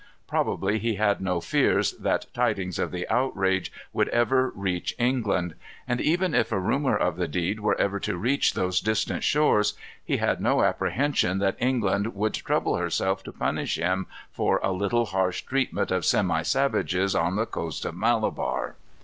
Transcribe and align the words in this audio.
Probably 0.27 0.79
he 0.79 0.95
had 0.95 1.21
no 1.21 1.39
fears 1.39 1.91
that 1.91 2.25
tidings 2.33 2.79
of 2.79 2.89
the 2.89 3.07
outrage 3.07 3.71
would 3.93 4.07
ever 4.09 4.49
reach 4.55 4.95
England. 4.97 5.53
And 5.87 6.01
even 6.01 6.33
if 6.33 6.51
a 6.51 6.57
rumor 6.57 6.97
of 6.97 7.17
the 7.17 7.27
deed 7.27 7.59
were 7.59 7.79
ever 7.79 7.99
to 7.99 8.17
reach 8.17 8.55
those 8.55 8.81
distant 8.81 9.23
shores, 9.23 9.75
he 10.03 10.17
had 10.17 10.41
no 10.41 10.63
apprehension 10.63 11.37
that 11.37 11.55
England 11.59 12.15
would 12.15 12.33
trouble 12.33 12.77
herself 12.77 13.21
to 13.25 13.31
punish 13.31 13.75
him 13.77 14.07
for 14.31 14.59
a 14.63 14.71
little 14.71 15.05
harsh 15.05 15.41
treatment 15.43 15.91
of 15.91 16.03
semi 16.03 16.41
savages 16.41 17.13
on 17.13 17.35
the 17.35 17.45
coast 17.45 17.85
of 17.85 17.93
Malabar. 17.95 18.77